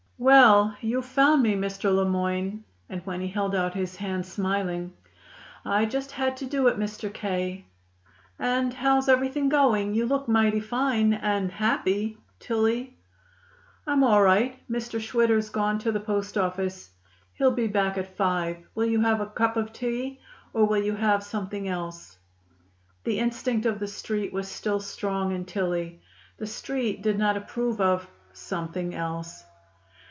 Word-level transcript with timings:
"Well, 0.23 0.77
you've 0.81 1.07
found 1.07 1.41
me, 1.41 1.55
Mr. 1.55 1.91
Le 1.93 2.05
Moyne." 2.05 2.63
And, 2.87 3.03
when 3.07 3.21
he 3.21 3.27
held 3.27 3.55
out 3.55 3.73
his 3.73 3.95
hand, 3.95 4.23
smiling: 4.23 4.93
"I 5.65 5.85
just 5.87 6.11
had 6.11 6.37
to 6.37 6.45
do 6.45 6.67
it, 6.67 6.77
Mr. 6.77 7.11
K." 7.11 7.65
"And 8.37 8.71
how's 8.71 9.09
everything 9.09 9.49
going? 9.49 9.95
You 9.95 10.05
look 10.05 10.27
mighty 10.27 10.59
fine 10.59 11.11
and 11.15 11.51
happy, 11.51 12.19
Tillie." 12.39 12.95
"I'm 13.87 14.03
all 14.03 14.21
right. 14.21 14.59
Mr. 14.69 14.99
Schwitter's 15.01 15.49
gone 15.49 15.79
to 15.79 15.91
the 15.91 15.99
postoffice. 15.99 16.91
He'll 17.33 17.53
be 17.53 17.65
back 17.65 17.97
at 17.97 18.15
five. 18.15 18.57
Will 18.75 18.85
you 18.85 19.01
have 19.01 19.21
a 19.21 19.25
cup 19.31 19.57
of 19.57 19.73
tea, 19.73 20.19
or 20.53 20.65
will 20.65 20.83
you 20.83 20.93
have 20.93 21.23
something 21.23 21.67
else?" 21.67 22.19
The 23.05 23.17
instinct 23.17 23.65
of 23.65 23.79
the 23.79 23.87
Street 23.87 24.31
was 24.31 24.47
still 24.47 24.81
strong 24.81 25.31
in 25.33 25.45
Tillie. 25.45 25.99
The 26.37 26.45
Street 26.47 27.01
did 27.01 27.17
not 27.17 27.37
approve 27.37 27.81
of 27.81 28.07
"something 28.33 28.93
else." 28.93 29.45